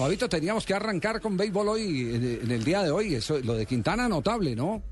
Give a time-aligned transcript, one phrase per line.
[0.00, 3.14] Fabito, teníamos que arrancar con béisbol hoy, en el día de hoy.
[3.16, 4.82] Eso, lo de Quintana, notable, ¿no?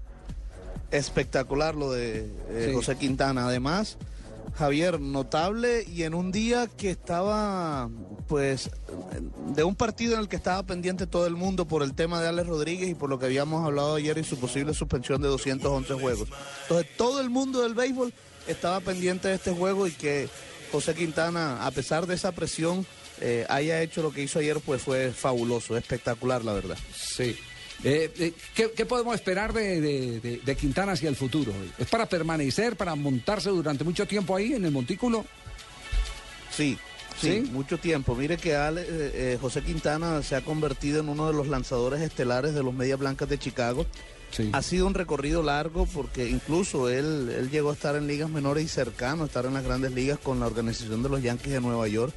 [0.91, 2.75] espectacular lo de eh, Sí.
[2.75, 3.47] José Quintana.
[3.47, 3.97] Además,
[4.59, 7.89] Javier, notable y en un día que estaba,
[8.27, 8.69] pues,
[9.55, 12.29] de un partido en el que estaba pendiente todo el mundo por el tema de
[12.29, 15.95] Alex Rodríguez y por lo que habíamos hablado ayer y su posible suspensión de 211
[15.95, 16.29] juegos.
[16.65, 18.13] Entonces, todo el mundo del béisbol
[18.47, 20.29] estaba pendiente de este juego y que
[20.71, 22.87] José Quintana, a pesar de esa presión,
[23.21, 26.79] eh, haya hecho lo que hizo ayer, pues fue fabuloso, espectacular, la verdad.
[26.95, 27.37] Sí.
[27.85, 31.53] Eh, eh, ¿qué, qué podemos esperar de, de- de- de Quintana hacia el futuro?
[31.79, 35.25] ¿Es para permanecer, para montarse durante mucho tiempo ahí en el montículo?
[36.51, 36.77] Sí,
[37.21, 37.51] sí, ¿Sí?
[37.53, 38.15] mucho tiempo.
[38.15, 42.55] Mire que Ale- eh, José Quintana se ha convertido en uno de los lanzadores estelares
[42.55, 43.87] de los Medias Blancas de Chicago.
[44.31, 44.51] Sí.
[44.53, 48.65] Ha sido un recorrido largo porque incluso él, él llegó a estar en ligas menores
[48.65, 51.61] y cercano a estar en las grandes ligas con la organización de los Yankees de
[51.61, 52.13] Nueva York,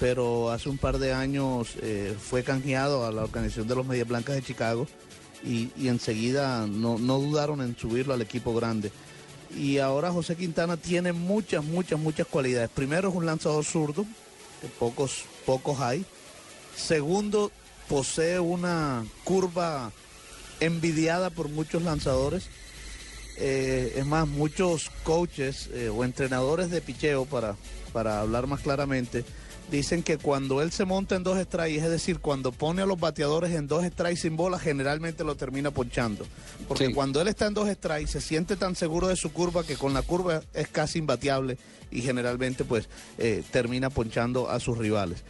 [0.00, 4.08] pero hace un par de años eh, fue canjeado a la organización de los Medias
[4.08, 4.88] Blancas de Chicago
[5.44, 8.90] y, y enseguida no, no dudaron en subirlo al equipo grande.
[9.54, 12.70] Y ahora José Quintana tiene muchas, muchas, muchas cualidades.
[12.70, 14.06] Primero es un lanzador zurdo,
[14.62, 16.06] que pocos, pocos hay.
[16.74, 17.52] Segundo,
[17.88, 19.92] posee una curva
[20.60, 22.48] envidiada por muchos lanzadores.
[23.36, 27.56] Eh, es más, muchos coaches eh, o entrenadores de picheo, para,
[27.92, 29.24] para hablar más claramente,
[29.70, 32.98] dicen que cuando él se monta en dos strikes, es decir, cuando pone a los
[32.98, 36.26] bateadores en dos strikes sin bola, generalmente lo termina ponchando.
[36.66, 36.92] Porque Sí.
[36.92, 39.94] cuando él está en dos strikes, se siente tan seguro de su curva que con
[39.94, 41.56] la curva es casi imbateable
[41.92, 45.22] y generalmente pues eh, termina ponchando a sus rivales.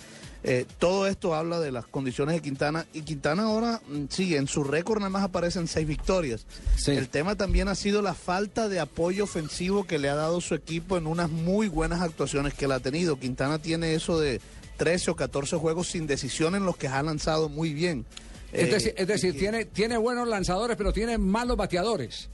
[0.43, 4.49] Eh, todo esto habla de las condiciones de Quintana y Quintana ahora, mm, sí, en
[4.49, 6.47] su récord nada más aparecen seis victorias.
[6.79, 6.93] Sí.
[6.93, 10.55] El tema también ha sido la falta de apoyo ofensivo que le ha dado su
[10.55, 13.19] equipo en unas muy buenas actuaciones que él ha tenido.
[13.19, 14.41] Quintana tiene eso de
[14.77, 18.07] 13 o 14 juegos sin decisión en los que ha lanzado muy bien.
[18.53, 22.29] Es Eh, decir, es decir y- tiene, tiene buenos lanzadores, pero tiene malos bateadores.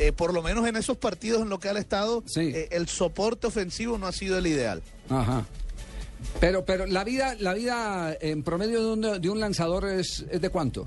[0.00, 2.52] eh, por lo menos en esos partidos en los que ha estado, Sí.
[2.54, 4.80] eh, el soporte ofensivo no ha sido el ideal.
[5.08, 5.44] Ajá.
[6.38, 10.40] Pero, pero la vida, la vida en promedio de un, de un lanzador es, es
[10.40, 10.86] de cuánto?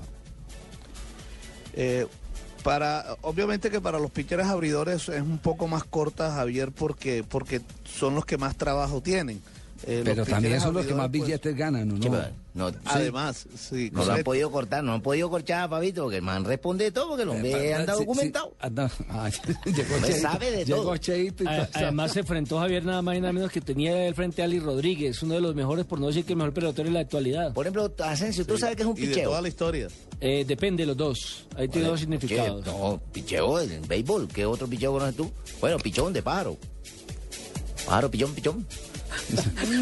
[2.62, 7.60] Para, obviamente que para los pitchers abridores es un poco más corta, Javier, porque, porque
[7.84, 9.42] son los que más trabajo tienen.
[9.84, 12.08] Eh, Pero también son los que más pues, billetes ganan, ¿o Sí,
[12.54, 12.70] ¿no?
[12.84, 16.22] Además, sí, no lo han podido cortar, no han podido corchar a Fabito, porque el
[16.22, 18.54] man responde de todo, porque el hombre anda Sí, sí, documentado.
[18.60, 19.28] anda- ah,
[19.64, 20.96] llegó Hombre, Cheito, sabe de llegó todo.
[20.98, 21.82] Cheito y A- todo.
[21.82, 24.60] Además se enfrentó Javier nada más y nada menos que tenía el frente a Ali
[24.60, 27.52] Rodríguez, uno de los mejores, por no decir que el mejor pelotero en la actualidad.
[27.54, 29.30] Por ejemplo, Asensio, tú sabes que es un Y de picheo.
[29.30, 29.88] toda la historia.
[30.20, 31.46] Eh, depende de los dos.
[31.56, 32.64] Ahí tiene dos significados.
[32.66, 34.28] No, picheo en béisbol.
[34.28, 35.28] ¿Qué otro picheo conoces tú?
[35.60, 36.56] Bueno, pichón de pájaro.
[37.86, 38.66] Pájaro, pichón, pichón.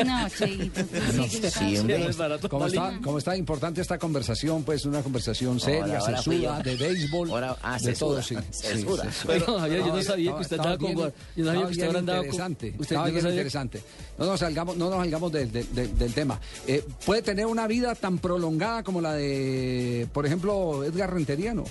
[0.04, 0.80] No, Cheito.
[0.84, 2.10] tú sí que Sí, hombre.
[2.48, 4.62] ¿Cómo está, ¿Cómo está importante esta conversación?
[4.62, 8.48] Pues una conversación seria, Ahora- sesuda, de béisbol, Ahora- ah, de todo, sesuda, sí.
[8.68, 9.04] sesuda.
[9.04, 9.24] sí, sí.
[9.26, 11.86] Pero, Javier, yo no sabía que usted Estaba estaba con yo no sabía que usted
[11.86, 13.82] ahora andaba con- interesante, usted- no sabía- interesante.
[14.18, 16.40] No nos salgamos, no nos salgamos del, del- del- del tema.
[16.66, 21.64] Eh, ¿Puede tener una vida tan prolongada como la de, por ejemplo, Edgar Renteriano?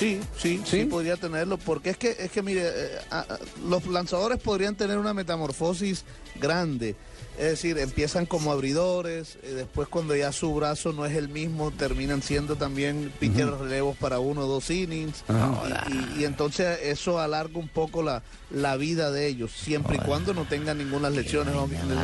[0.00, 0.78] Sí, sí, ¿Sí?
[0.80, 3.26] sí, podría tenerlo, porque es que, es que mire, eh, a-
[3.68, 6.04] los lanzadores podrían tener una metamorfosis
[6.40, 6.96] grande.
[7.38, 11.70] Es decir, empiezan como abridores, eh, después cuando ya su brazo no es el mismo,
[11.70, 15.22] terminan siendo también pitchers relevos para uno o dos innings.
[15.28, 19.98] Y, y- y entonces eso alarga un poco la, la vida de ellos, siempre y
[20.00, 21.54] cuando no tengan ninguna lesiones,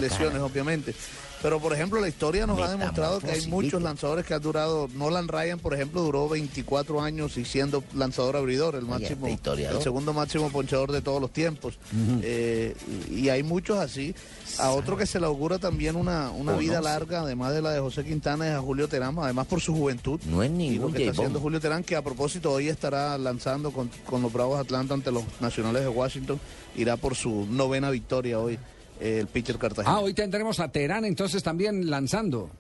[0.01, 0.95] lesiones obviamente.
[1.43, 4.89] Pero por ejemplo, la historia nos ha demostrado que hay muchos lanzadores que han durado,
[4.95, 10.13] Nolan Ryan, por ejemplo, duró 24 años y siendo lanzador abridor, el máximo, el segundo
[10.13, 11.79] máximo ponchador de todos los tiempos.
[12.23, 12.75] Eh,
[13.11, 14.15] y, hay muchos así.
[14.59, 17.63] A otro que se le augura también una, una Oh, vida no, larga, además de
[17.63, 20.21] la de José Quintana, es a Julio Terán, además por su juventud.
[20.27, 23.17] No es Y lo ningún que está haciendo Julio Terán, que a propósito hoy estará
[23.19, 26.41] lanzando con, con los Bravos Atlanta ante los Nacionales de Washington,
[26.77, 28.59] irá por su novena victoria hoy,
[29.01, 29.97] el pitcher Cartagena.
[29.97, 32.51] Ah, hoy tendremos a Terán entonces también lanzando.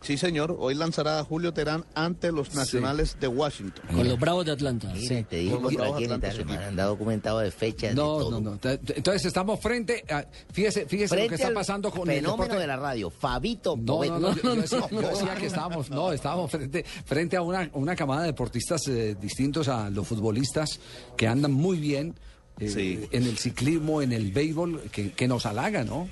[0.00, 0.56] Sí, señor.
[0.58, 3.84] Hoy lanzará a Julio Terán ante los Nacionales de Washington.
[3.94, 4.92] Con los Bravos de Atlanta.
[4.94, 6.12] Mira, te digo Bravos aquí en
[6.50, 8.40] han dado documentado de fechas de No, todo.
[8.40, 8.58] no, no.
[8.62, 10.24] Entonces estamos frente a.
[10.52, 14.18] Fíjese, fíjese lo que está pasando con el fenómeno de la radio, Fabito No, no,
[14.18, 17.96] no, yo, yo decía, yo decía que estábamos, no, estábamos frente, frente a una, una
[17.96, 20.78] camada de deportistas eh, distintos a los futbolistas
[21.16, 22.14] que andan muy bien
[22.60, 23.00] eh, Sí.
[23.12, 26.08] en el ciclismo, en el béisbol, que, que nos halaga, ¿no?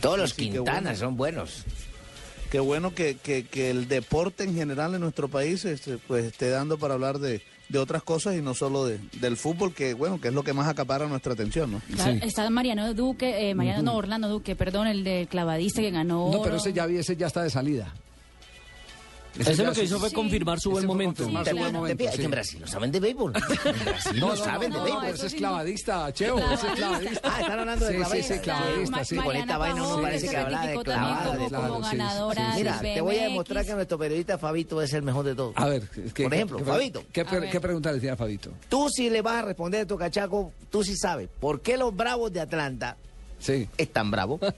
[0.00, 0.96] Todos los Quintanas bueno.
[0.96, 1.64] son buenos.
[2.50, 6.50] Qué bueno que, que- que el deporte en general en nuestro país este, pues, esté
[6.50, 10.20] dando para hablar de, de otras cosas y no solo de- del fútbol, que bueno,
[10.20, 11.80] que es lo que más acapara nuestra atención, ¿no?
[11.94, 16.30] Claro, Está Mariano Duque, eh, Mariano, no, Orlando Duque, perdón, el de clavadista que ganó.
[16.32, 17.94] No, pero ese ya, ese ya está de salida.
[19.38, 20.14] Ese Eso lo que hizo fue Sí.
[20.14, 21.22] confirmar su buen momento.
[21.22, 22.22] confirmar su buen momento, sí.
[22.24, 23.32] en Brasil no saben de béisbol.
[23.64, 25.06] En Brasil no, No, no, saben no, de béisbol.
[25.14, 27.20] ese es clavadista, Cheo, ese es clavadista.
[27.32, 28.34] Ah, están hablando de Sí, sí, clavadista.
[28.34, 29.14] sí, clavadista, sí.
[29.16, 30.76] Ma- Con esta Mariana vaina uno parece que habla de.
[32.56, 35.52] Mira, te voy a demostrar que nuestro periodista Fabito es el mejor de todos.
[35.56, 35.82] A ver,
[36.14, 37.04] ¿qué, Por ejemplo, Fabito.
[37.12, 37.50] ¿qué, A pre- ver.
[37.50, 38.50] qué pregunta le tiene a Fabito?
[38.68, 41.28] Tú sí le vas a responder a tu cachaco, tú sí sabes.
[41.40, 42.96] ¿Por qué los bravos de Atlanta
[43.40, 43.68] Sí.
[43.76, 44.40] están bravos?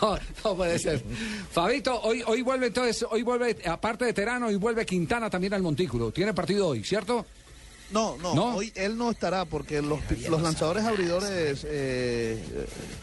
[0.00, 1.02] No, no puede ser.
[1.52, 5.62] Fabito, hoy, hoy vuelve entonces, hoy vuelve, aparte de Terano, hoy vuelve Quintana también al
[5.62, 6.10] Montículo.
[6.10, 7.24] Tiene partido hoy, ¿cierto?
[7.92, 8.54] No, no, ¿No?
[8.56, 9.98] hoy él no estará porque los,
[10.28, 12.38] los lanzadores abridores, eh,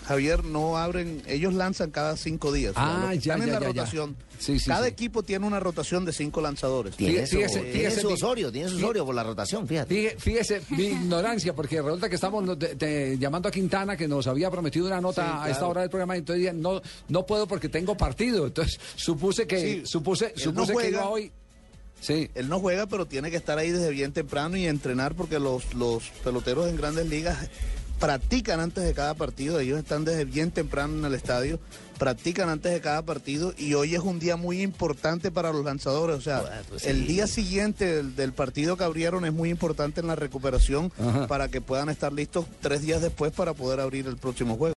[0.06, 2.74] Javier, no abren, ellos lanzan cada cinco días.
[2.75, 3.68] Ah, ya, están en ya, la ya, ya.
[3.81, 4.16] rotación.
[4.39, 4.92] Sí, sí, cada sí.
[4.92, 6.95] equipo tiene una rotación de cinco lanzadores.
[6.95, 9.94] Tiene, su, fíjese, tiene fíjese, su Osorio, tiene su Osorio por la rotación, fíjate.
[10.18, 10.19] Fíjese,
[10.62, 14.28] fíjese mi ignorancia, porque resulta que estamos no, de- de- llamando a Quintana, que nos
[14.28, 17.48] había prometido una nota Sí, a esta hora del programa, y entonces no, no puedo
[17.48, 18.45] porque tengo partido.
[18.48, 21.31] Entonces supuse que, Sí, supuse, supuse no que iba hoy.
[21.99, 22.29] Sí.
[22.35, 25.73] Él no juega, pero tiene que estar ahí desde bien temprano y entrenar porque los,
[25.73, 27.38] los peloteros en grandes ligas
[27.99, 29.59] practican antes de cada partido.
[29.59, 31.59] Ellos están desde bien temprano en el estadio,
[31.97, 36.15] practican antes de cada partido y hoy es un día muy importante para los lanzadores.
[36.17, 40.01] O sea, Bueno, pues el día siguiente del, del partido que abrieron es muy importante
[40.01, 41.27] en la recuperación Ajá.
[41.27, 44.75] para que puedan estar listos tres días después para poder abrir el próximo juego.